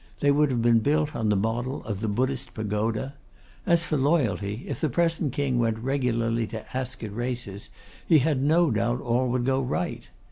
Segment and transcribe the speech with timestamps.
[0.19, 3.13] They would have been built on the model of the Budhist pagoda.
[3.67, 7.69] As for Loyalty, if the present King went regularly to Ascot races,
[8.07, 10.09] he had no doubt all would go right.